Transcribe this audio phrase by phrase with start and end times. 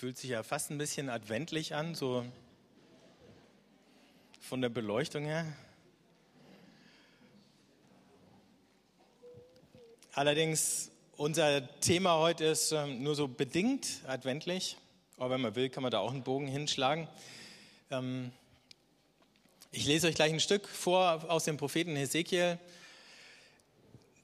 [0.00, 2.24] Fühlt sich ja fast ein bisschen adventlich an, so
[4.40, 5.44] von der Beleuchtung her.
[10.14, 14.78] Allerdings, unser Thema heute ist ähm, nur so bedingt adventlich.
[15.18, 17.06] Aber wenn man will, kann man da auch einen Bogen hinschlagen.
[17.90, 18.32] Ähm,
[19.70, 22.58] ich lese euch gleich ein Stück vor aus dem Propheten Hesekiel.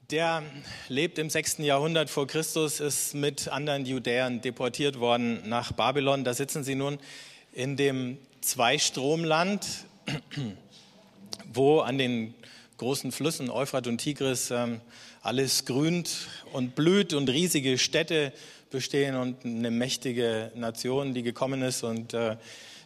[0.09, 0.41] Der
[0.87, 1.57] lebt im 6.
[1.57, 6.23] Jahrhundert vor Christus, ist mit anderen Judäern deportiert worden nach Babylon.
[6.23, 6.97] Da sitzen sie nun
[7.51, 9.67] in dem Zweistromland,
[11.53, 12.33] wo an den
[12.77, 14.79] großen Flüssen Euphrat und Tigris ähm,
[15.23, 18.31] alles grünt und blüht und riesige Städte
[18.71, 22.37] bestehen und eine mächtige Nation, die gekommen ist und äh,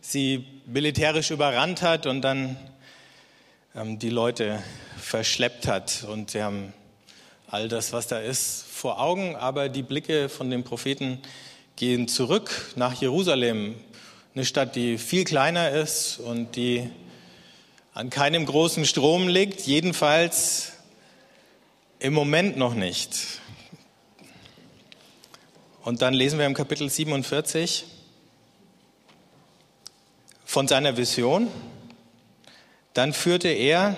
[0.01, 2.57] sie militärisch überrannt hat und dann
[3.75, 4.63] ähm, die Leute
[4.97, 6.03] verschleppt hat.
[6.09, 6.73] Und sie haben
[7.51, 11.21] all das, was da ist, vor Augen, aber die Blicke von den Propheten
[11.75, 13.75] gehen zurück nach Jerusalem,
[14.33, 16.89] eine Stadt, die viel kleiner ist und die
[17.93, 20.71] an keinem großen Strom liegt, jedenfalls
[21.99, 23.41] im Moment noch nicht.
[25.83, 27.83] Und dann lesen wir im Kapitel 47
[30.45, 31.49] von seiner Vision.
[32.93, 33.97] Dann führte er,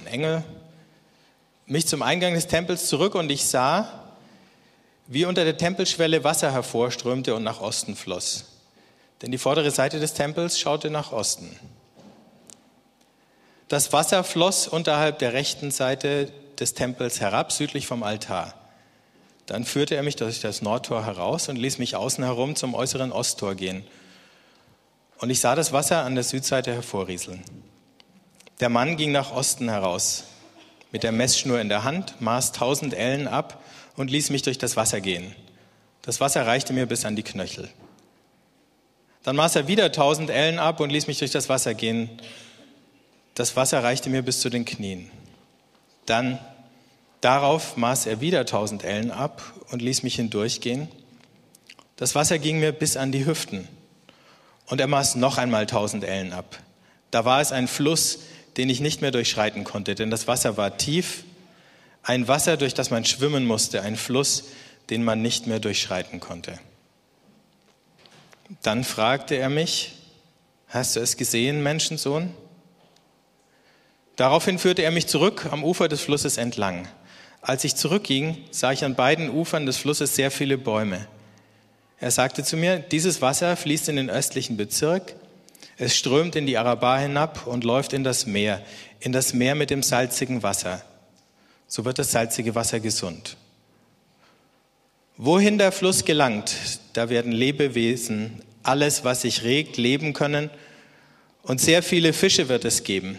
[0.00, 0.44] ein Engel,
[1.66, 4.04] mich zum Eingang des Tempels zurück und ich sah,
[5.06, 8.46] wie unter der Tempelschwelle Wasser hervorströmte und nach Osten floss.
[9.22, 11.58] Denn die vordere Seite des Tempels schaute nach Osten.
[13.68, 18.54] Das Wasser floss unterhalb der rechten Seite des Tempels herab, südlich vom Altar.
[19.46, 23.12] Dann führte er mich durch das Nordtor heraus und ließ mich außen herum zum äußeren
[23.12, 23.84] Osttor gehen.
[25.18, 27.42] Und ich sah das Wasser an der Südseite hervorrieseln.
[28.60, 30.24] Der Mann ging nach Osten heraus
[30.94, 33.60] mit der Messschnur in der Hand, maß tausend Ellen ab
[33.96, 35.34] und ließ mich durch das Wasser gehen.
[36.02, 37.68] Das Wasser reichte mir bis an die Knöchel.
[39.24, 42.10] Dann maß er wieder tausend Ellen ab und ließ mich durch das Wasser gehen.
[43.34, 45.10] Das Wasser reichte mir bis zu den Knien.
[46.06, 46.38] Dann
[47.20, 50.86] darauf maß er wieder tausend Ellen ab und ließ mich hindurchgehen.
[51.96, 53.66] Das Wasser ging mir bis an die Hüften.
[54.66, 56.56] Und er maß noch einmal tausend Ellen ab.
[57.10, 58.20] Da war es ein Fluss,
[58.56, 61.24] den ich nicht mehr durchschreiten konnte, denn das Wasser war tief,
[62.02, 64.44] ein Wasser, durch das man schwimmen musste, ein Fluss,
[64.90, 66.58] den man nicht mehr durchschreiten konnte.
[68.62, 69.94] Dann fragte er mich,
[70.68, 72.30] hast du es gesehen, Menschensohn?
[74.16, 76.86] Daraufhin führte er mich zurück am Ufer des Flusses entlang.
[77.40, 81.06] Als ich zurückging, sah ich an beiden Ufern des Flusses sehr viele Bäume.
[81.98, 85.14] Er sagte zu mir, dieses Wasser fließt in den östlichen Bezirk,
[85.76, 88.62] es strömt in die Araba hinab und läuft in das Meer,
[89.00, 90.82] in das Meer mit dem salzigen Wasser.
[91.66, 93.36] So wird das salzige Wasser gesund.
[95.16, 96.54] Wohin der Fluss gelangt,
[96.92, 100.50] da werden Lebewesen, alles, was sich regt, leben können
[101.42, 103.18] und sehr viele Fische wird es geben.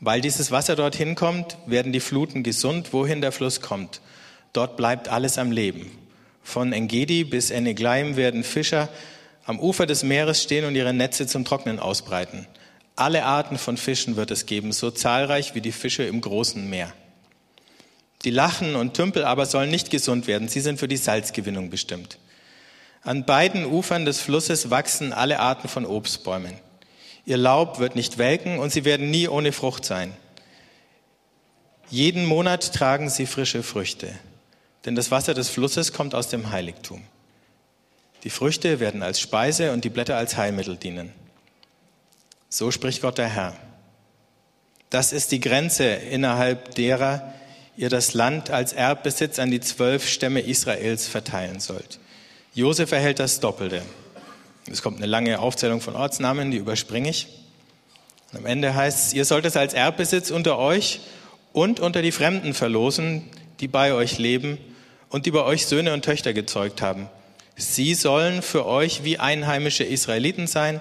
[0.00, 4.00] Weil dieses Wasser dorthin kommt, werden die Fluten gesund, wohin der Fluss kommt.
[4.52, 5.90] Dort bleibt alles am Leben.
[6.42, 8.88] Von Engedi bis Eneglaim werden Fischer
[9.46, 12.46] am Ufer des Meeres stehen und ihre Netze zum Trocknen ausbreiten.
[12.96, 16.92] Alle Arten von Fischen wird es geben, so zahlreich wie die Fische im großen Meer.
[18.24, 22.18] Die Lachen und Tümpel aber sollen nicht gesund werden, sie sind für die Salzgewinnung bestimmt.
[23.02, 26.54] An beiden Ufern des Flusses wachsen alle Arten von Obstbäumen.
[27.26, 30.16] Ihr Laub wird nicht welken und sie werden nie ohne Frucht sein.
[31.90, 34.10] Jeden Monat tragen sie frische Früchte,
[34.86, 37.02] denn das Wasser des Flusses kommt aus dem Heiligtum.
[38.24, 41.12] Die Früchte werden als Speise und die Blätter als Heilmittel dienen.
[42.48, 43.54] So spricht Gott der Herr.
[44.88, 47.34] Das ist die Grenze, innerhalb derer
[47.76, 51.98] ihr das Land als Erbbesitz an die zwölf Stämme Israels verteilen sollt.
[52.54, 53.82] Josef erhält das Doppelte.
[54.70, 57.26] Es kommt eine lange Aufzählung von Ortsnamen, die überspringe ich.
[58.32, 61.00] Und am Ende heißt es, ihr sollt es als Erbbesitz unter euch
[61.52, 63.28] und unter die Fremden verlosen,
[63.60, 64.56] die bei euch leben
[65.10, 67.10] und die bei euch Söhne und Töchter gezeugt haben
[67.56, 70.80] Sie sollen für euch wie einheimische Israeliten sein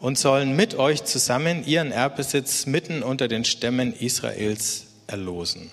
[0.00, 5.70] und sollen mit euch zusammen ihren Erbbesitz mitten unter den Stämmen Israels erlosen.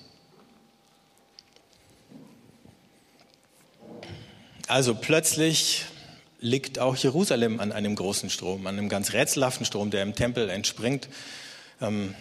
[4.67, 5.85] Also plötzlich
[6.39, 10.49] liegt auch Jerusalem an einem großen Strom, an einem ganz rätselhaften Strom, der im Tempel
[10.49, 11.07] entspringt,
[11.81, 12.15] ähm,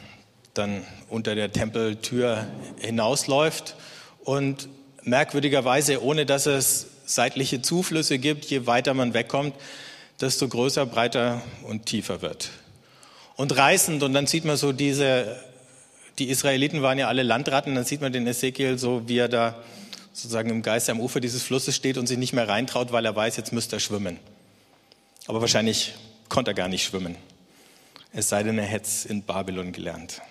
[0.53, 2.47] dann unter der Tempeltür
[2.81, 3.77] hinausläuft
[4.25, 4.69] und
[5.03, 9.55] merkwürdigerweise, ohne dass es seitliche Zuflüsse gibt, je weiter man wegkommt,
[10.21, 12.51] desto größer, breiter und tiefer wird.
[13.37, 15.37] Und reißend, und dann sieht man so diese,
[16.19, 19.63] die Israeliten waren ja alle Landratten, dann sieht man den Ezekiel so, wie er da
[20.13, 23.17] sozusagen im Geist am Ufer dieses Flusses steht und sich nicht mehr reintraut, weil er
[23.17, 24.19] weiß, jetzt müsste er schwimmen.
[25.27, 25.95] Aber wahrscheinlich
[26.29, 27.17] konnte er gar nicht schwimmen.
[28.13, 30.23] Es sei denn, er hätte es in Babylon gelernt.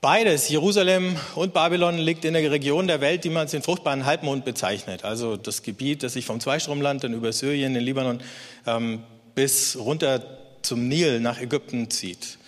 [0.00, 4.06] Beides, Jerusalem und Babylon, liegt in der Region der Welt, die man als den fruchtbaren
[4.06, 5.04] Halbmond bezeichnet.
[5.04, 8.22] Also das Gebiet, das sich vom Zweistromland dann über Syrien, den Libanon
[8.66, 9.02] ähm,
[9.34, 10.22] bis runter
[10.62, 12.38] zum Nil nach Ägypten zieht.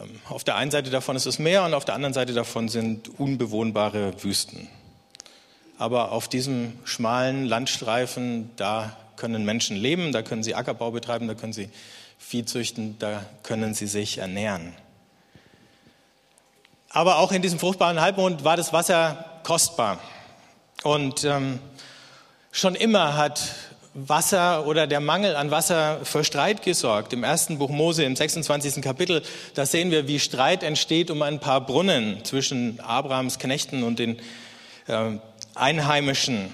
[0.00, 2.68] Ähm, auf der einen Seite davon ist das Meer und auf der anderen Seite davon
[2.68, 4.66] sind unbewohnbare Wüsten.
[5.78, 11.34] Aber auf diesem schmalen Landstreifen, da können Menschen leben, da können sie Ackerbau betreiben, da
[11.34, 11.68] können sie
[12.18, 14.72] Vieh züchten, da können sie sich ernähren.
[16.92, 20.00] Aber auch in diesem fruchtbaren Halbmond war das Wasser kostbar.
[20.82, 21.60] Und ähm,
[22.50, 23.40] schon immer hat
[23.94, 27.12] Wasser oder der Mangel an Wasser für Streit gesorgt.
[27.12, 28.82] Im ersten Buch Mose, im 26.
[28.82, 29.22] Kapitel,
[29.54, 34.18] da sehen wir, wie Streit entsteht um ein paar Brunnen zwischen Abrahams Knechten und den
[34.88, 35.12] äh,
[35.54, 36.52] Einheimischen.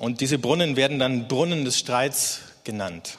[0.00, 3.18] Und diese Brunnen werden dann Brunnen des Streits genannt.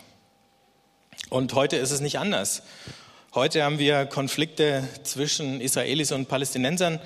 [1.30, 2.64] Und heute ist es nicht anders.
[3.36, 7.00] Heute haben wir Konflikte zwischen Israelis und Palästinensern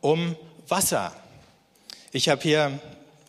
[0.00, 0.34] um
[0.66, 1.14] Wasser.
[2.10, 2.80] Ich habe hier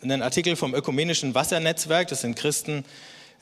[0.01, 2.07] einen Artikel vom Ökumenischen Wassernetzwerk.
[2.07, 2.85] Das sind Christen,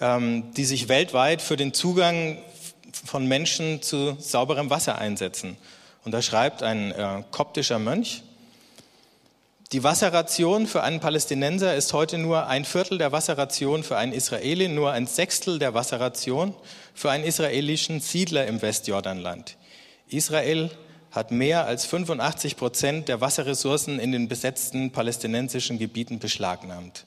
[0.02, 2.38] ähm, die sich weltweit für den Zugang
[3.06, 5.56] von Menschen zu sauberem Wasser einsetzen.
[6.04, 8.24] Und da schreibt ein äh, koptischer Mönch,
[9.74, 14.70] die Wasserration für einen Palästinenser ist heute nur ein Viertel der Wasserration für einen Israeli,
[14.70, 16.54] nur ein Sechstel der Wasserration
[16.98, 19.56] für einen israelischen Siedler im Westjordanland.
[20.10, 20.72] Israel
[21.12, 27.06] hat mehr als 85 Prozent der Wasserressourcen in den besetzten palästinensischen Gebieten beschlagnahmt.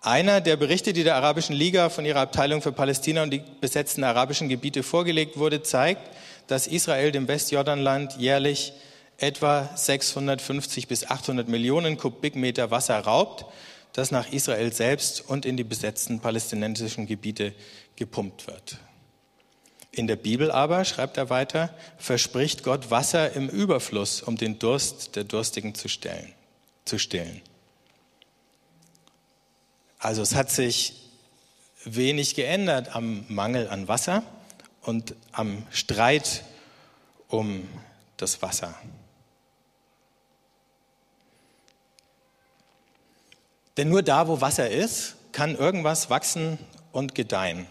[0.00, 4.04] Einer der Berichte, die der Arabischen Liga von ihrer Abteilung für Palästina und die besetzten
[4.04, 6.08] arabischen Gebiete vorgelegt wurde, zeigt,
[6.46, 8.74] dass Israel dem Westjordanland jährlich
[9.16, 13.44] etwa 650 bis 800 Millionen Kubikmeter Wasser raubt,
[13.92, 17.54] das nach Israel selbst und in die besetzten palästinensischen Gebiete
[17.96, 18.78] gepumpt wird.
[19.90, 25.16] In der Bibel aber, schreibt er weiter, verspricht Gott Wasser im Überfluss, um den Durst
[25.16, 26.32] der Durstigen zu, stellen,
[26.84, 27.40] zu stillen.
[29.98, 30.94] Also es hat sich
[31.84, 34.22] wenig geändert am Mangel an Wasser
[34.82, 36.44] und am Streit
[37.28, 37.66] um
[38.16, 38.74] das Wasser.
[43.78, 46.58] Denn nur da, wo Wasser ist, kann irgendwas wachsen
[46.90, 47.66] und gedeihen.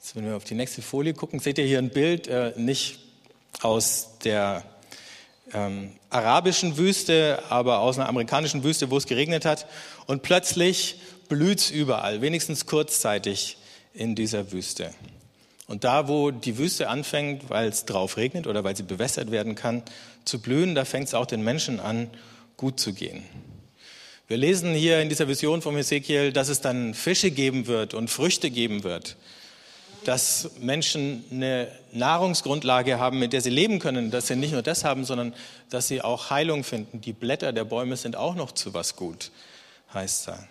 [0.00, 2.98] Jetzt, wenn wir auf die nächste Folie gucken, seht ihr hier ein Bild, äh, nicht
[3.60, 4.64] aus der
[5.52, 9.66] ähm, arabischen Wüste, aber aus einer amerikanischen Wüste, wo es geregnet hat.
[10.06, 10.98] Und plötzlich
[11.28, 13.58] blüht es überall, wenigstens kurzzeitig
[13.92, 14.94] in dieser Wüste.
[15.66, 19.54] Und da, wo die Wüste anfängt, weil es drauf regnet oder weil sie bewässert werden
[19.54, 19.82] kann,
[20.24, 22.08] zu blühen, da fängt es auch den Menschen an,
[22.56, 23.24] gut zu gehen.
[24.28, 28.10] Wir lesen hier in dieser Vision von Ezekiel, dass es dann Fische geben wird und
[28.10, 29.16] Früchte geben wird,
[30.04, 34.84] dass Menschen eine Nahrungsgrundlage haben, mit der sie leben können, dass sie nicht nur das
[34.84, 35.32] haben, sondern
[35.70, 37.00] dass sie auch Heilung finden.
[37.00, 39.30] Die Blätter der Bäume sind auch noch zu was gut,
[39.94, 40.46] heißt da.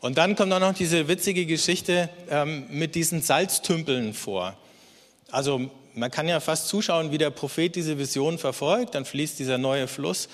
[0.00, 4.56] Und dann kommt auch noch diese witzige Geschichte ähm, mit diesen Salztümpeln vor.
[5.30, 8.94] Also man kann ja fast zuschauen, wie der Prophet diese Vision verfolgt.
[8.94, 10.30] Dann fließt dieser neue Fluss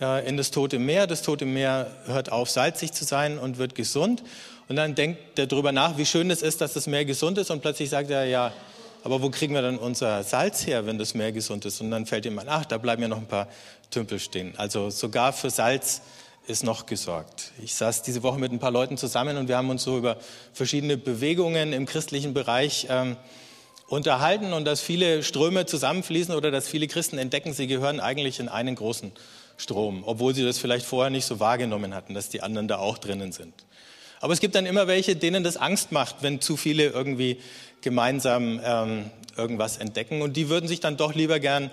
[0.00, 1.06] in das Tote Meer.
[1.06, 4.22] Das Tote Meer hört auf, salzig zu sein und wird gesund.
[4.68, 7.50] Und dann denkt er darüber nach, wie schön es ist, dass das Meer gesund ist.
[7.50, 8.52] Und plötzlich sagt er, ja,
[9.04, 11.80] aber wo kriegen wir dann unser Salz her, wenn das Meer gesund ist?
[11.80, 13.48] Und dann fällt ihm ein, ach, da bleiben ja noch ein paar
[13.90, 14.54] Tümpel stehen.
[14.56, 16.02] Also sogar für Salz
[16.46, 17.52] ist noch gesorgt.
[17.62, 20.16] Ich saß diese Woche mit ein paar Leuten zusammen und wir haben uns so über
[20.52, 23.16] verschiedene Bewegungen im christlichen Bereich ähm,
[23.88, 28.48] unterhalten und dass viele Ströme zusammenfließen oder dass viele Christen entdecken, sie gehören eigentlich in
[28.48, 29.12] einen großen
[29.56, 32.98] Strom, obwohl sie das vielleicht vorher nicht so wahrgenommen hatten, dass die anderen da auch
[32.98, 33.54] drinnen sind.
[34.20, 37.38] Aber es gibt dann immer welche, denen das Angst macht, wenn zu viele irgendwie
[37.80, 40.22] gemeinsam ähm, irgendwas entdecken.
[40.22, 41.70] Und die würden sich dann doch lieber gern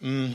[0.00, 0.34] mh, hm,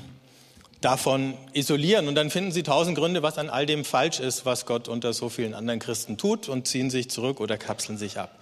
[0.81, 2.07] davon isolieren.
[2.07, 5.13] Und dann finden sie tausend Gründe, was an all dem falsch ist, was Gott unter
[5.13, 8.37] so vielen anderen Christen tut und ziehen sich zurück oder kapseln sich ab.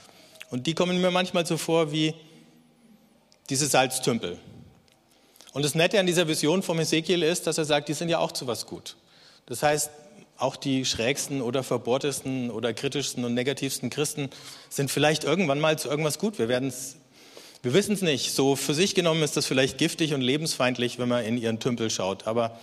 [0.49, 2.13] Und die kommen mir manchmal so vor wie
[3.49, 4.37] diese Salztümpel.
[5.53, 8.19] Und das Nette an dieser Vision vom Ezekiel ist, dass er sagt, die sind ja
[8.19, 8.95] auch zu was gut.
[9.47, 9.89] Das heißt,
[10.37, 14.29] auch die schrägsten oder verbohrtesten oder kritischsten und negativsten Christen
[14.69, 16.39] sind vielleicht irgendwann mal zu irgendwas gut.
[16.39, 16.95] Wir werden es,
[17.61, 18.33] wir wissen es nicht.
[18.33, 21.89] So für sich genommen ist das vielleicht giftig und lebensfeindlich, wenn man in ihren Tümpel
[21.89, 22.25] schaut.
[22.25, 22.57] Aber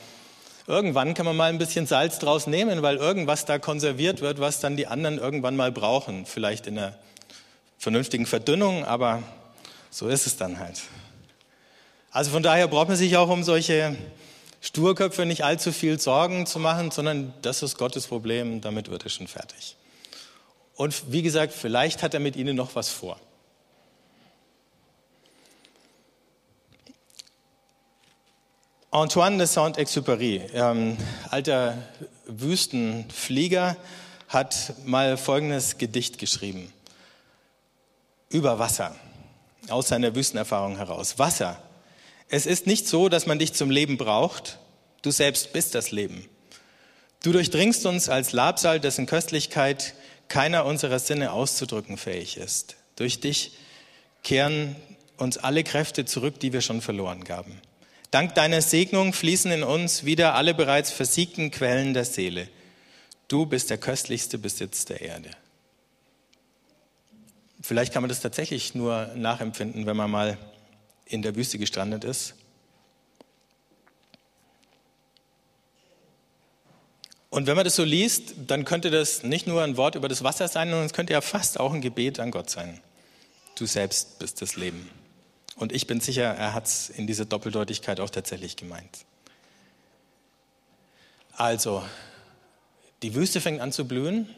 [0.66, 4.60] irgendwann kann man mal ein bisschen Salz draus nehmen, weil irgendwas da konserviert wird, was
[4.60, 6.26] dann die anderen irgendwann mal brauchen.
[6.26, 6.98] Vielleicht in einer
[7.78, 9.22] vernünftigen Verdünnung, aber
[9.90, 10.80] so ist es dann halt.
[12.10, 13.96] Also von daher braucht man sich auch um solche
[14.60, 19.10] Sturköpfe nicht allzu viel Sorgen zu machen, sondern das ist Gottes Problem, damit wird er
[19.10, 19.76] schon fertig.
[20.74, 23.18] Und wie gesagt, vielleicht hat er mit ihnen noch was vor.
[28.90, 30.96] Antoine de Saint-Exupéry, ähm,
[31.30, 31.76] alter
[32.26, 33.76] Wüstenflieger,
[34.28, 36.72] hat mal folgendes Gedicht geschrieben.
[38.30, 38.94] Über Wasser,
[39.68, 41.18] aus seiner Wüstenerfahrung heraus.
[41.18, 41.62] Wasser.
[42.28, 44.58] Es ist nicht so, dass man dich zum Leben braucht.
[45.02, 46.28] Du selbst bist das Leben.
[47.22, 49.94] Du durchdringst uns als Labsal, dessen Köstlichkeit
[50.28, 52.76] keiner unserer Sinne auszudrücken fähig ist.
[52.96, 53.52] Durch dich
[54.22, 54.76] kehren
[55.16, 57.60] uns alle Kräfte zurück, die wir schon verloren gaben.
[58.10, 62.48] Dank deiner Segnung fließen in uns wieder alle bereits versiegten Quellen der Seele.
[63.26, 65.30] Du bist der köstlichste Besitz der Erde.
[67.60, 70.38] Vielleicht kann man das tatsächlich nur nachempfinden, wenn man mal
[71.08, 72.34] in der Wüste gestrandet ist.
[77.30, 80.24] Und wenn man das so liest, dann könnte das nicht nur ein Wort über das
[80.24, 82.80] Wasser sein, sondern es könnte ja fast auch ein Gebet an Gott sein.
[83.54, 84.88] Du selbst bist das Leben.
[85.56, 89.04] Und ich bin sicher, er hat es in dieser Doppeldeutigkeit auch tatsächlich gemeint.
[91.32, 91.84] Also,
[93.02, 94.28] die Wüste fängt an zu blühen.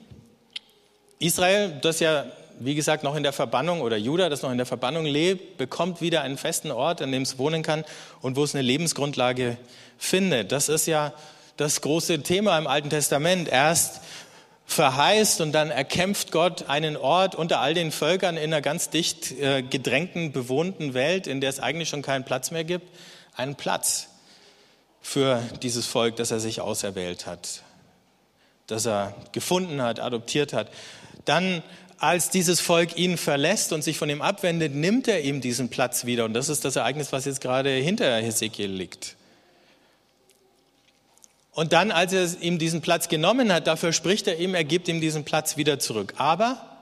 [1.19, 2.27] Israel, das ja,
[2.61, 6.00] wie gesagt, noch in der Verbannung, oder Juda, das noch in der Verbannung lebt, bekommt
[6.00, 7.85] wieder einen festen Ort, an dem es wohnen kann
[8.21, 9.57] und wo es eine Lebensgrundlage
[9.99, 10.52] findet.
[10.52, 11.12] Das ist ja
[11.57, 13.49] das große Thema im Alten Testament.
[13.49, 14.00] Erst
[14.67, 19.33] verheißt und dann erkämpft Gott einen Ort unter all den Völkern in einer ganz dicht
[19.33, 22.88] äh, gedrängten, bewohnten Welt, in der es eigentlich schon keinen Platz mehr gibt,
[23.37, 24.09] einen Platz
[25.00, 27.62] für dieses Volk, das er sich auserwählt hat,
[28.69, 30.69] das er gefunden hat, adoptiert hat.
[31.25, 31.62] Dann,
[32.00, 36.07] als dieses Volk ihn verlässt und sich von ihm abwendet, nimmt er ihm diesen Platz
[36.07, 36.25] wieder.
[36.25, 39.16] Und das ist das Ereignis, was jetzt gerade hinter Hesekiel liegt.
[41.52, 44.88] Und dann, als er ihm diesen Platz genommen hat, dafür spricht er ihm, er gibt
[44.88, 46.14] ihm diesen Platz wieder zurück.
[46.16, 46.78] Aber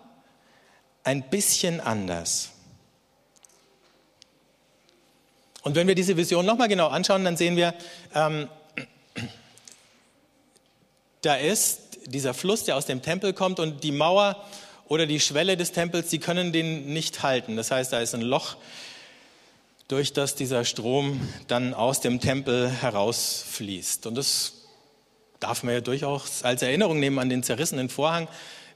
[1.02, 2.50] ein bisschen anders.
[5.62, 7.74] Und wenn wir diese Vision nochmal genau anschauen, dann sehen wir,
[8.14, 8.48] ähm,
[11.22, 14.44] da ist dieser Fluss, der aus dem Tempel kommt und die Mauer
[14.88, 17.56] oder die Schwelle des Tempels, die können den nicht halten.
[17.56, 18.56] Das heißt, da ist ein Loch,
[19.86, 24.06] durch das dieser Strom dann aus dem Tempel herausfließt.
[24.06, 24.52] Und das
[25.40, 28.28] darf man ja durchaus als Erinnerung nehmen an den zerrissenen Vorhang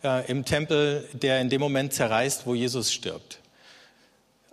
[0.02, 3.40] äh, im Tempel, der in dem Moment zerreißt, wo Jesus stirbt.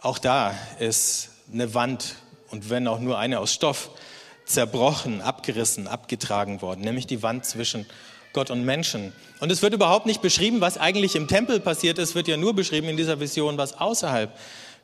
[0.01, 2.15] Auch da ist eine Wand
[2.49, 3.91] und wenn auch nur eine aus Stoff
[4.45, 7.85] zerbrochen, abgerissen, abgetragen worden, nämlich die Wand zwischen
[8.33, 9.13] Gott und Menschen.
[9.39, 12.53] Und es wird überhaupt nicht beschrieben, was eigentlich im Tempel passiert ist, wird ja nur
[12.53, 14.37] beschrieben in dieser Vision, was außerhalb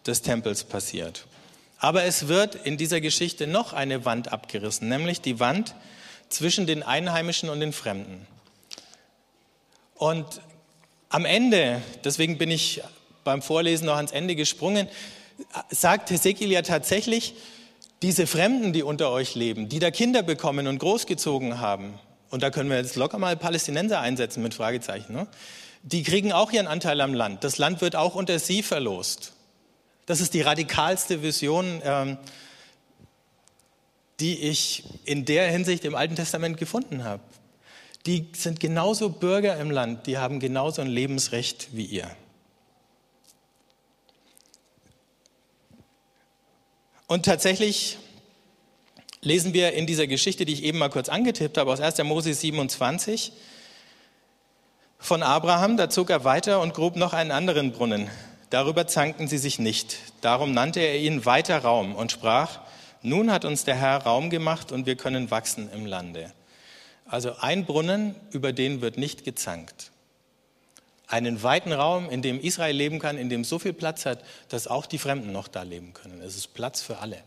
[0.06, 1.25] des Tempels passiert.
[1.78, 5.75] Aber es wird in dieser Geschichte noch eine Wand abgerissen, nämlich die Wand
[6.30, 8.25] zwischen den Einheimischen und den Fremden.
[9.96, 10.42] Und
[11.10, 12.82] am Ende, deswegen bin ich
[13.24, 14.88] beim Vorlesen noch ans Ende gesprungen,
[15.70, 17.36] sagt Hesekiel ja tatsächlich,
[18.02, 21.98] diese Fremden, die unter euch leben, die da Kinder bekommen und großgezogen haben,
[22.36, 25.25] und da können wir jetzt locker mal Palästinenser einsetzen mit Fragezeichen, ne?
[25.84, 27.46] die kriegen auch ihren Anteil am Land.
[27.46, 29.32] Das Land wird auch unter sie verlost.
[30.06, 32.18] Das ist die radikalste Vision ähm,
[34.20, 37.22] die ich in der Hinsicht im Alten Testament gefunden habe.
[38.06, 42.10] Die sind genauso Bürger im Land, die haben genauso ein Lebensrecht wie ihr.
[47.08, 47.98] Und tatsächlich
[49.25, 51.98] lesen wir in dieser Geschichte, die ich eben mal kurz angetippt habe, aus 1.
[52.03, 53.32] Mose 27
[55.00, 58.10] von Abraham, da zog er weiter und grub noch einen anderen Brunnen.
[58.51, 59.98] Darüber zankten sie sich nicht.
[60.22, 62.60] Darum nannte er ihn weiter Raum und sprach,
[63.01, 66.32] nun hat uns der Herr Raum gemacht und wir können wachsen im Lande.
[67.05, 69.91] Also ein Brunnen, über den wird nicht gezankt.
[71.08, 74.67] Einen weiten Raum, in dem Israel leben kann, in dem so viel Platz hat, dass
[74.67, 76.22] auch die Fremden noch da leben können.
[76.22, 77.22] Es ist Platz für alle.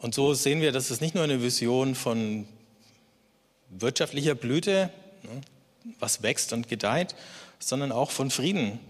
[0.00, 2.46] Und so sehen wir, dass es nicht nur eine Vision von
[3.68, 4.90] wirtschaftlicher Blüte,
[5.22, 5.40] ne,
[5.98, 7.14] was wächst und gedeiht,
[7.58, 8.80] sondern auch von Frieden,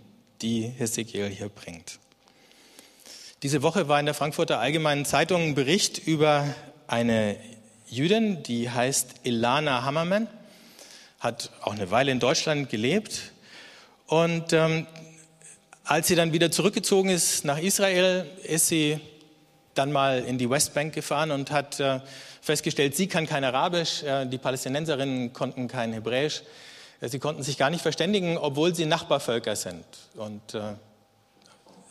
[0.40, 1.98] die Hesekiel hier bringt.
[3.42, 6.54] Diese Woche war in der Frankfurter Allgemeinen Zeitung ein Bericht über
[6.86, 7.36] eine
[7.88, 10.28] Jüdin, die heißt Ilana Hammermann,
[11.18, 13.32] hat auch eine Weile in Deutschland gelebt.
[14.06, 14.86] Und ähm,
[15.82, 19.00] als sie dann wieder zurückgezogen ist nach Israel, ist sie
[19.74, 22.00] dann mal in die Westbank gefahren und hat äh,
[22.40, 26.42] festgestellt, sie kann kein Arabisch, äh, die Palästinenserinnen konnten kein Hebräisch.
[27.00, 29.84] Äh, sie konnten sich gar nicht verständigen, obwohl sie Nachbarvölker sind.
[30.16, 30.56] Und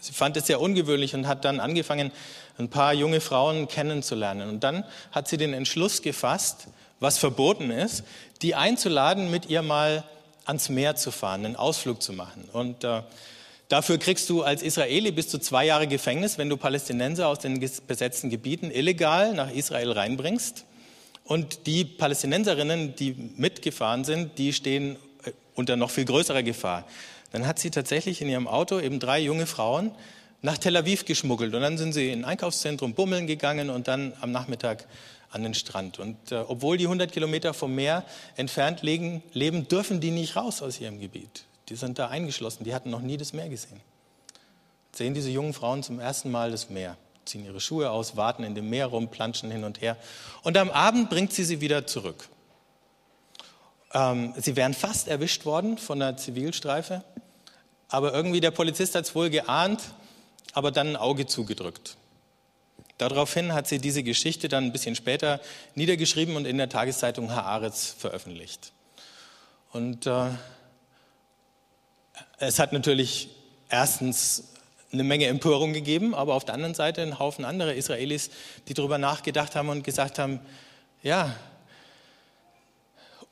[0.02, 2.12] Sie fand es sehr ungewöhnlich und hat dann angefangen,
[2.58, 4.50] ein paar junge Frauen kennenzulernen.
[4.50, 6.68] Und dann hat sie den Entschluss gefasst,
[7.00, 8.04] was verboten ist,
[8.42, 10.04] die einzuladen, mit ihr mal
[10.46, 12.48] ans Meer zu fahren, einen Ausflug zu machen.
[12.52, 13.02] Und äh,
[13.70, 17.60] dafür kriegst du als Israeli bis zu zwei Jahre Gefängnis, wenn du Palästinenser aus den
[17.88, 20.66] besetzten Gebieten illegal nach Israel reinbringst.
[21.24, 26.86] Und die Palästinenserinnen, die mitgefahren sind, die stehen äh, unter noch viel größerer Gefahr.
[27.32, 29.92] Dann hat sie tatsächlich in ihrem Auto eben drei junge Frauen
[30.42, 31.54] nach Tel Aviv geschmuggelt.
[31.54, 34.88] Und dann sind sie in ein Einkaufszentrum bummeln gegangen und dann am Nachmittag
[35.30, 36.00] an den Strand.
[36.00, 38.04] Und äh, obwohl die 100 Kilometer vom Meer
[38.36, 41.44] entfernt legen, leben, dürfen die nicht raus aus ihrem Gebiet.
[41.70, 43.80] Die sind da eingeschlossen, die hatten noch nie das Meer gesehen.
[44.92, 48.56] Sehen diese jungen Frauen zum ersten Mal das Meer, ziehen ihre Schuhe aus, warten in
[48.56, 49.96] dem Meer rum, planschen hin und her.
[50.44, 52.28] Und am Abend bringt sie sie wieder zurück.
[53.94, 57.04] Ähm, sie wären fast erwischt worden von einer Zivilstreife,
[57.88, 59.82] aber irgendwie der Polizist hat es wohl geahnt,
[60.54, 61.98] aber dann ein Auge zugedrückt.
[62.98, 65.40] Daraufhin hat sie diese Geschichte dann ein bisschen später
[65.76, 68.74] niedergeschrieben und in der Tageszeitung Haaretz veröffentlicht.
[69.72, 70.32] Und äh,
[72.38, 73.30] es hat natürlich
[73.70, 74.46] erstens
[74.92, 78.32] eine Menge Empörung gegeben, aber auf der anderen Seite einen Haufen anderer Israelis,
[78.68, 80.40] die darüber nachgedacht haben und gesagt haben,
[81.04, 81.36] ja,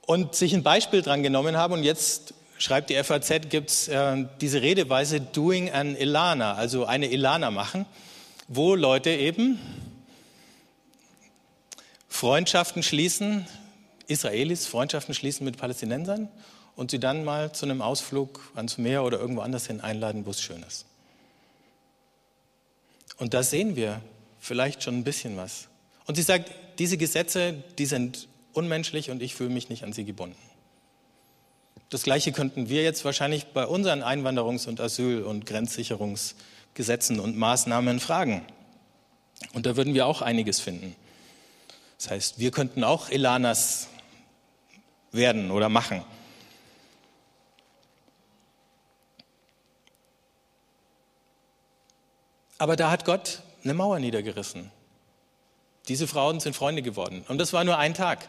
[0.05, 1.73] und sich ein Beispiel dran genommen haben.
[1.73, 7.07] Und jetzt schreibt die FAZ, gibt es äh, diese Redeweise Doing an Ilana, also eine
[7.11, 7.85] Ilana machen
[8.47, 9.59] wo Leute eben
[12.07, 13.45] Freundschaften schließen,
[14.07, 16.29] Israelis Freundschaften schließen mit Palästinensern
[16.77, 20.29] und sie dann mal zu einem Ausflug ans Meer oder irgendwo anders hin einladen, wo
[20.29, 20.85] es schön ist.
[23.17, 23.99] Und da sehen wir
[24.39, 25.67] vielleicht schon ein bisschen was.
[26.05, 30.05] Und sie sagt, diese Gesetze, die sind unmenschlich und ich fühle mich nicht an sie
[30.05, 30.37] gebunden.
[31.89, 36.35] Das Gleiche könnten wir jetzt wahrscheinlich bei unseren Einwanderungs- und Asyl- und Grenzsicherungs-
[36.77, 38.45] Gesetzen und Maßnahmen fragen.
[39.53, 40.95] Und da würden wir auch einiges finden.
[41.97, 43.87] Das heißt, wir könnten auch Elanas
[45.11, 46.03] werden oder machen.
[52.57, 54.71] Aber da hat Gott eine Mauer niedergerissen.
[55.87, 57.23] Diese Frauen sind Freunde geworden.
[57.27, 58.27] Und das war nur ein Tag.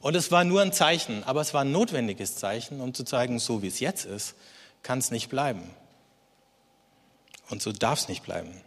[0.00, 3.38] Und es war nur ein Zeichen, aber es war ein notwendiges Zeichen, um zu zeigen,
[3.38, 4.34] so wie es jetzt ist,
[4.82, 5.62] kann es nicht bleiben.
[7.48, 8.60] Und so darf es nicht bleiben.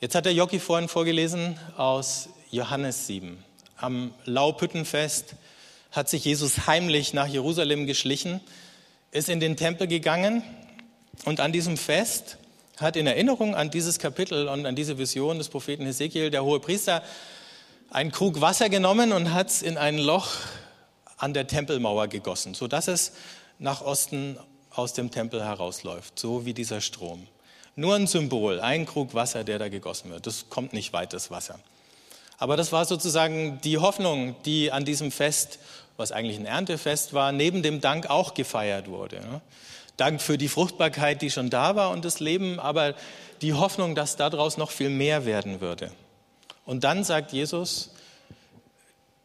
[0.00, 3.42] Jetzt hat der Jockey vorhin vorgelesen aus Johannes 7.
[3.76, 5.34] Am Laupüttenfest
[5.90, 8.40] hat sich Jesus heimlich nach Jerusalem geschlichen,
[9.10, 10.42] ist in den Tempel gegangen
[11.24, 12.38] und an diesem Fest
[12.76, 16.60] hat in Erinnerung an dieses Kapitel und an diese Vision des Propheten Hesekiel der hohe
[16.60, 17.02] Priester
[17.90, 20.28] einen Krug Wasser genommen und hat es in ein Loch
[21.16, 23.12] an der Tempelmauer gegossen, sodass es
[23.58, 24.38] nach Osten
[24.70, 27.26] aus dem Tempel herausläuft, so wie dieser Strom.
[27.74, 30.26] Nur ein Symbol, ein Krug Wasser, der da gegossen wird.
[30.26, 31.58] Das kommt nicht weit, das Wasser.
[32.38, 35.58] Aber das war sozusagen die Hoffnung, die an diesem Fest,
[35.96, 39.20] was eigentlich ein Erntefest war, neben dem Dank auch gefeiert wurde.
[39.96, 42.94] Dank für die Fruchtbarkeit, die schon da war und das Leben, aber
[43.42, 45.90] die Hoffnung, dass daraus noch viel mehr werden würde.
[46.64, 47.90] Und dann sagt Jesus,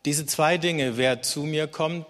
[0.05, 2.05] diese zwei Dinge, wer zu mir kommt,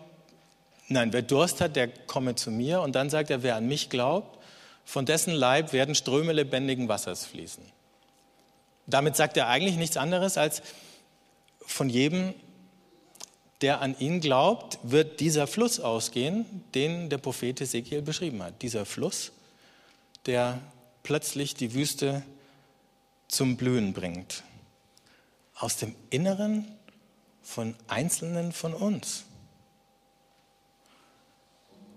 [0.92, 2.82] Nein, wer Durst hat, der komme zu mir.
[2.82, 4.38] Und dann sagt er, wer an mich glaubt,
[4.84, 7.64] von dessen Leib werden Ströme lebendigen Wassers fließen.
[8.88, 10.62] Damit sagt er eigentlich nichts anderes als
[11.66, 12.34] von jedem,
[13.62, 18.62] der an ihn glaubt, wird dieser Fluss ausgehen, den der Prophet Ezekiel beschrieben hat.
[18.62, 19.32] Dieser Fluss,
[20.26, 20.60] der
[21.04, 22.24] plötzlich die Wüste
[23.28, 24.44] zum Blühen bringt.
[25.56, 26.68] Aus dem Inneren
[27.44, 29.26] von Einzelnen von uns.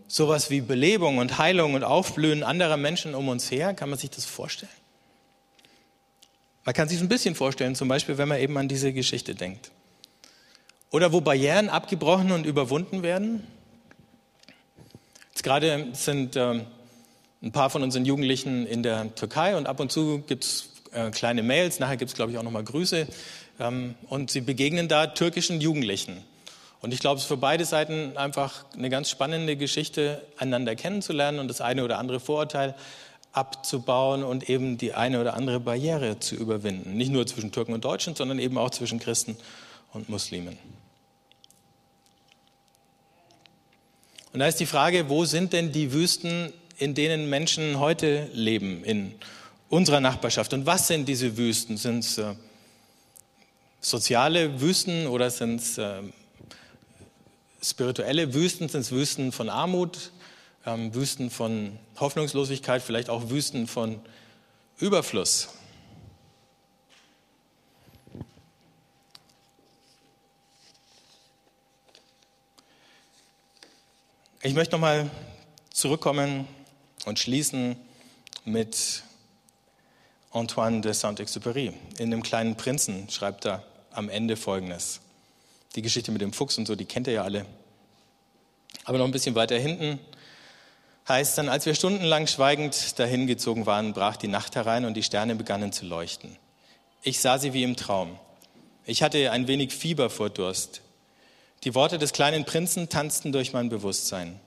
[0.07, 4.11] Sowas wie Belebung und Heilung und Aufblühen anderer Menschen um uns her, kann man sich
[4.11, 4.71] das vorstellen?
[6.65, 9.71] Man kann sich ein bisschen vorstellen, zum Beispiel, wenn man eben an diese Geschichte denkt.
[10.95, 13.45] Oder wo Barrieren abgebrochen und überwunden werden.
[15.31, 16.61] Jetzt gerade sind äh,
[17.43, 21.11] ein paar von unseren Jugendlichen in der Türkei und ab und zu gibt es äh,
[21.11, 23.09] kleine Mails, nachher gibt es, glaube ich, auch nochmal Grüße.
[23.59, 26.23] Ähm, und sie begegnen da türkischen Jugendlichen.
[26.81, 31.41] Und ich glaube, es ist für beide Seiten einfach eine ganz spannende Geschichte, einander kennenzulernen
[31.41, 32.77] und das eine oder andere Vorurteil
[33.33, 36.97] abzubauen und eben die eine oder andere Barriere zu überwinden.
[36.97, 39.37] Nicht nur zwischen Türken und Deutschen, sondern eben auch zwischen Christen
[39.93, 40.57] und Muslimen.
[44.35, 48.83] Und da ist die Frage, wo sind denn die Wüsten, in denen Menschen heute leben,
[48.83, 49.15] in
[49.69, 50.53] unserer Nachbarschaft?
[50.53, 51.77] Und was sind diese Wüsten?
[51.77, 52.35] Sind es äh,
[53.81, 56.03] soziale Wüsten oder sind es äh,
[57.63, 60.11] spirituelle Wüsten sind es Wüsten von Armut,
[60.67, 64.01] ähm, Wüsten von Hoffnungslosigkeit, vielleicht auch Wüsten von
[64.81, 65.51] Überfluss.
[74.47, 75.09] Ich möchte nochmal
[75.73, 76.47] zurückkommen
[77.07, 77.77] und schließen
[78.45, 79.03] mit
[80.33, 81.73] Antoine de Saint-Exupéry.
[81.97, 85.01] In dem kleinen Prinzen schreibt er am Ende Folgendes.
[85.77, 87.47] Die Geschichte mit dem Fuchs und so, die kennt ihr ja alle.
[88.85, 89.99] Aber noch ein bisschen weiter hinten
[91.09, 95.37] heißt dann, als wir stundenlang schweigend dahingezogen waren, brach die Nacht herein und die Sterne
[95.37, 96.37] begannen zu leuchten.
[97.01, 98.19] Ich sah sie wie im Traum.
[98.85, 100.83] Ich hatte ein wenig Fieber vor Durst.
[101.65, 104.39] Die Worte des kleinen Prinzen tanzten durch mein Bewusstsein.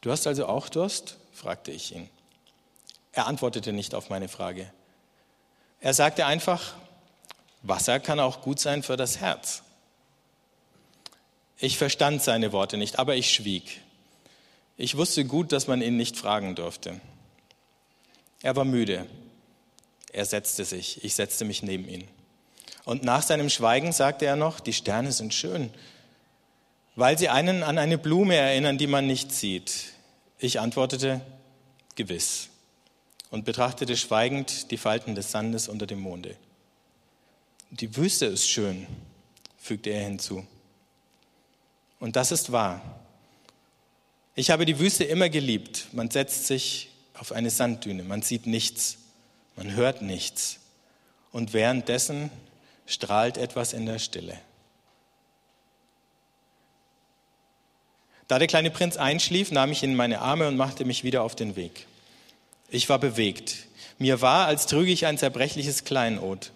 [0.00, 1.16] Du hast also auch Durst?
[1.32, 2.08] fragte ich ihn.
[3.12, 4.72] Er antwortete nicht auf meine Frage.
[5.80, 6.74] Er sagte einfach,
[7.62, 9.62] Wasser kann auch gut sein für das Herz.
[11.58, 13.80] Ich verstand seine Worte nicht, aber ich schwieg.
[14.76, 17.00] Ich wusste gut, dass man ihn nicht fragen durfte.
[18.42, 19.06] Er war müde.
[20.12, 21.04] Er setzte sich.
[21.04, 22.08] Ich setzte mich neben ihn.
[22.90, 25.70] Und nach seinem Schweigen sagte er noch, die Sterne sind schön,
[26.96, 29.92] weil sie einen an eine Blume erinnern, die man nicht sieht.
[30.40, 31.20] Ich antwortete,
[31.94, 32.48] gewiss,
[33.30, 36.34] und betrachtete schweigend die Falten des Sandes unter dem Monde.
[37.70, 38.88] Die Wüste ist schön,
[39.56, 40.44] fügte er hinzu.
[42.00, 42.82] Und das ist wahr.
[44.34, 45.86] Ich habe die Wüste immer geliebt.
[45.92, 48.96] Man setzt sich auf eine Sanddüne, man sieht nichts,
[49.54, 50.58] man hört nichts.
[51.30, 52.32] Und währenddessen
[52.90, 54.36] strahlt etwas in der Stille.
[58.26, 61.22] Da der kleine Prinz einschlief, nahm ich ihn in meine Arme und machte mich wieder
[61.22, 61.86] auf den Weg.
[62.68, 63.66] Ich war bewegt.
[63.98, 66.52] Mir war, als trüge ich ein zerbrechliches Kleinod.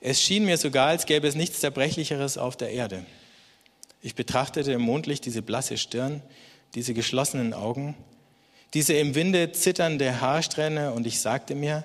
[0.00, 3.04] Es schien mir sogar, als gäbe es nichts Zerbrechlicheres auf der Erde.
[4.02, 6.22] Ich betrachtete im Mondlicht diese blasse Stirn,
[6.74, 7.96] diese geschlossenen Augen,
[8.74, 11.84] diese im Winde zitternde Haarsträhne und ich sagte mir,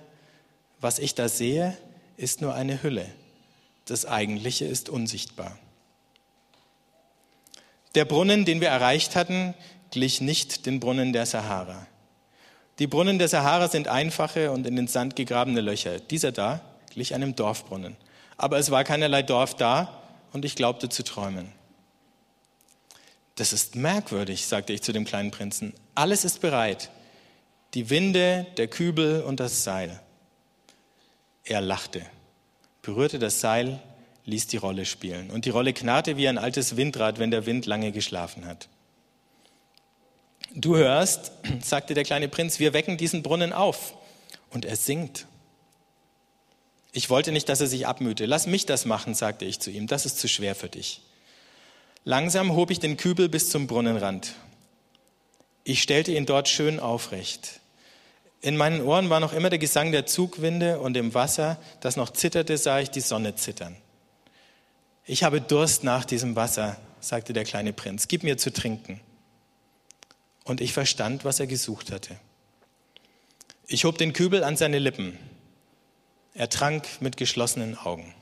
[0.80, 1.78] was ich da sehe,
[2.18, 3.08] ist nur eine Hülle.
[3.92, 5.60] Das Eigentliche ist unsichtbar.
[7.94, 9.54] Der Brunnen, den wir erreicht hatten,
[9.90, 11.88] glich nicht den Brunnen der Sahara.
[12.80, 16.00] Die Brunnen der Sahara sind einfache und in den Sand gegrabene Löcher.
[16.00, 16.62] Dieser da
[16.94, 17.98] glich einem Dorfbrunnen.
[18.38, 20.02] Aber es war keinerlei Dorf da
[20.32, 21.52] und ich glaubte zu träumen.
[23.36, 25.74] Das ist merkwürdig, sagte ich zu dem kleinen Prinzen.
[25.96, 26.92] Alles ist bereit.
[27.74, 30.00] Die Winde, der Kübel und das Seil.
[31.44, 32.06] Er lachte,
[32.82, 33.80] berührte das Seil,
[34.26, 35.30] ließ die Rolle spielen.
[35.30, 38.67] Und die Rolle knarrte wie ein altes Windrad, wenn der Wind lange geschlafen hat.
[40.54, 43.96] Du hörst, sagte der kleine Prinz, wir wecken diesen Brunnen auf.
[44.50, 45.28] Und er singt.
[46.91, 48.26] Ich wollte nicht, dass er sich abmühte.
[48.26, 49.88] Lass mich das machen, sagte ich zu ihm.
[49.88, 51.02] Das ist zu schwer für dich.
[52.04, 54.34] Langsam hob ich den Kübel bis zum Brunnenrand.
[55.63, 57.61] Ich stellte ihn dort schön aufrecht.
[58.42, 62.10] In meinen Ohren war noch immer der Gesang der Zugwinde und im Wasser, das noch
[62.10, 63.78] zitterte, sah ich die Sonne zittern.
[65.06, 68.08] Ich habe Durst nach diesem Wasser, sagte der kleine Prinz.
[68.08, 69.00] Gib mir zu trinken.
[70.44, 72.20] Und ich verstand, was er gesucht hatte.
[73.68, 75.18] Ich hob den Kübel an seine Lippen.
[76.34, 78.14] Er trank mit geschlossenen Augen.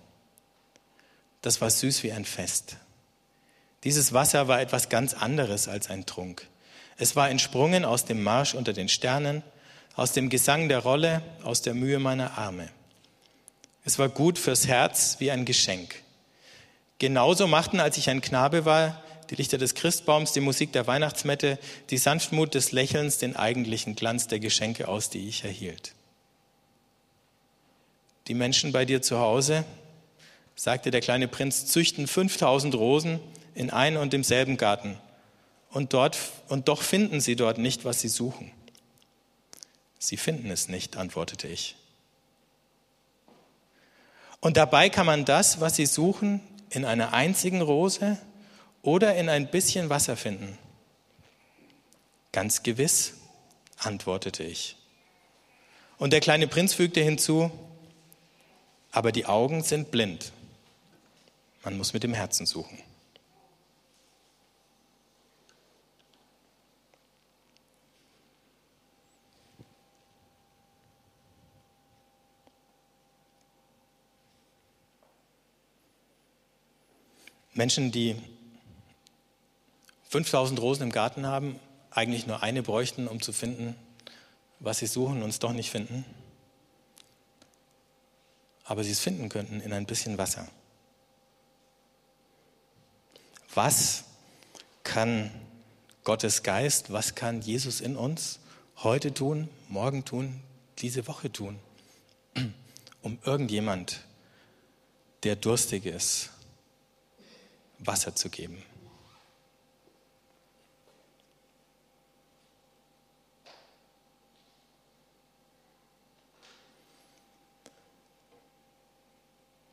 [1.42, 2.78] Das war süß wie ein Fest.
[3.86, 6.48] Dieses Wasser war etwas ganz anderes als ein Trunk.
[6.98, 9.42] Es war entsprungen aus dem Marsch unter den Sternen,
[9.96, 12.70] aus dem Gesang der Rolle, aus der Mühe meiner Arme.
[13.84, 15.96] Es war gut fürs Herz wie ein Geschenk.
[17.00, 21.60] Genauso machten, als ich ein Knabe war, die Lichter des Christbaums, die Musik der Weihnachtsmette,
[21.90, 25.94] die Sanftmut des Lächelns, den eigentlichen Glanz der Geschenke aus, die ich erhielt.
[28.28, 29.66] Die Menschen bei dir zu Hause,
[30.56, 33.20] sagte der kleine Prinz, züchten 5000 Rosen
[33.56, 34.98] in einem und demselben Garten.
[35.72, 38.52] Und, dort, und doch finden sie dort nicht, was sie suchen.
[40.00, 41.76] Sie finden es nicht, antwortete ich.
[44.40, 48.18] Und dabei kann man das, was sie suchen, in einer einzigen Rose
[48.82, 50.58] oder in ein bisschen Wasser finden.
[52.32, 53.16] Ganz gewiss,
[53.78, 54.78] antwortete ich.
[55.98, 57.52] Und der kleine Prinz fügte hinzu,
[58.92, 60.32] aber die Augen sind blind.
[61.64, 62.80] Man muss mit dem Herzen suchen.
[77.60, 78.16] Menschen, die
[80.08, 81.60] 5000 Rosen im Garten haben,
[81.92, 83.76] eigentlich nur eine bräuchten, um zu finden,
[84.62, 86.06] was sie suchen und es doch nicht finden.
[88.64, 90.48] Aber sie es finden könnten in ein bisschen Wasser.
[93.54, 94.06] Was
[94.84, 95.30] kann
[96.06, 98.40] Gottes Geist, was kann Jesus in uns
[98.78, 100.40] heute tun, morgen tun,
[100.78, 101.60] diese Woche tun,
[103.02, 104.06] um irgendjemand,
[105.24, 106.30] der durstig ist,
[107.80, 108.64] Wasser zu geben.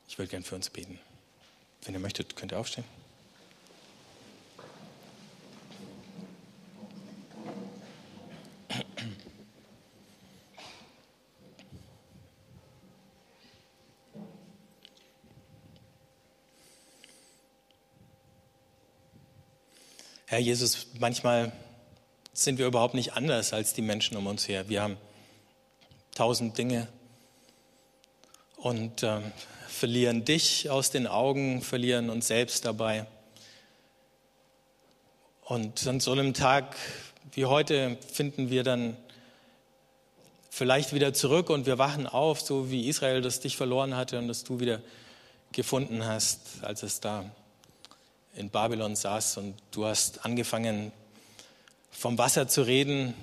[0.07, 0.99] Ich würde gern für uns beten.
[1.83, 2.85] Wenn ihr möchtet, könnt ihr aufstehen.
[20.29, 21.53] Herr Jesus, manchmal
[22.33, 24.67] sind wir überhaupt nicht anders als die Menschen um uns her.
[24.67, 24.97] Wir haben
[26.15, 26.89] tausend Dinge
[28.57, 29.21] und äh,
[29.69, 33.05] verlieren dich aus den Augen, verlieren uns selbst dabei.
[35.45, 36.75] Und an so einem Tag
[37.31, 38.97] wie heute finden wir dann
[40.49, 44.27] vielleicht wieder zurück und wir wachen auf, so wie Israel das dich verloren hatte und
[44.27, 44.81] das du wieder
[45.53, 47.31] gefunden hast, als es da
[48.37, 50.91] in Babylon saß und du hast angefangen
[51.91, 53.15] vom Wasser zu reden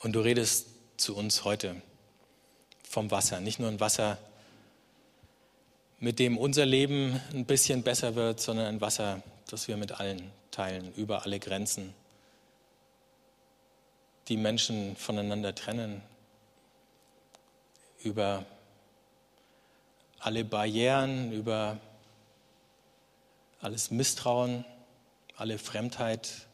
[0.00, 0.66] und du redest
[0.98, 1.80] zu uns heute
[2.88, 4.18] vom Wasser, nicht nur ein Wasser,
[5.98, 10.30] mit dem unser Leben ein bisschen besser wird, sondern ein Wasser, das wir mit allen
[10.50, 11.94] teilen, über alle Grenzen,
[14.28, 16.02] die Menschen voneinander trennen,
[18.02, 18.44] über
[20.18, 21.78] alle Barrieren, über
[23.64, 24.66] alles Misstrauen,
[25.36, 26.46] alle Fremdheit,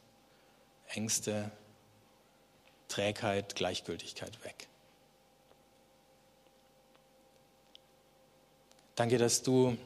[0.86, 1.50] Ängste,
[2.86, 4.68] Trägheit, Gleichgültigkeit weg.
[8.94, 9.76] Danke, dass du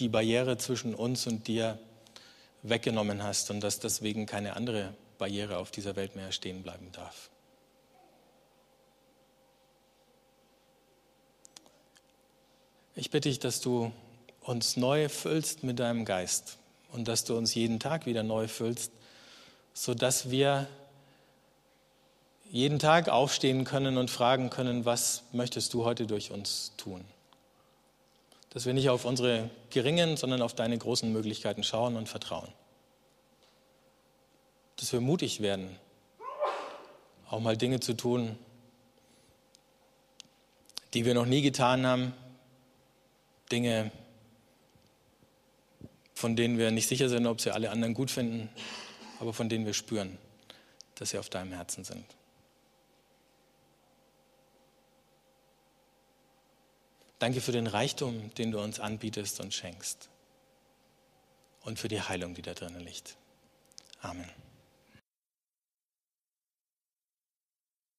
[0.00, 1.78] die Barriere zwischen uns und dir
[2.62, 7.30] weggenommen hast und dass deswegen keine andere Barriere auf dieser Welt mehr stehen bleiben darf.
[12.96, 13.92] Ich bitte dich, dass du
[14.40, 16.58] uns neu füllst mit deinem Geist
[16.92, 18.92] und dass du uns jeden Tag wieder neu füllst,
[19.74, 20.68] sodass wir
[22.50, 27.02] jeden Tag aufstehen können und fragen können, was möchtest du heute durch uns tun?
[28.50, 32.48] Dass wir nicht auf unsere geringen, sondern auf deine großen Möglichkeiten schauen und vertrauen.
[34.76, 35.74] Dass wir mutig werden,
[37.30, 38.38] auch mal Dinge zu tun,
[40.92, 42.12] die wir noch nie getan haben,
[43.50, 43.90] Dinge,
[46.22, 48.48] von denen wir nicht sicher sind, ob sie alle anderen gut finden,
[49.18, 50.18] aber von denen wir spüren,
[50.94, 52.04] dass sie auf deinem Herzen sind.
[57.18, 60.10] Danke für den Reichtum, den du uns anbietest und schenkst.
[61.62, 63.16] Und für die Heilung, die da drinnen liegt.
[64.00, 64.41] Amen.